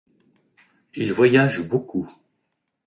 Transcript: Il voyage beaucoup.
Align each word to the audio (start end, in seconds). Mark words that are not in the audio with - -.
Il 0.95 1.11
voyage 1.13 1.61
beaucoup. 1.67 2.09